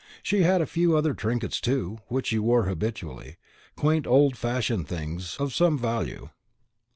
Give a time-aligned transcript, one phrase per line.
[0.23, 3.35] She had a few other trinkets too, which she wore habitually,
[3.75, 6.29] quaint old fashioned things, of some value.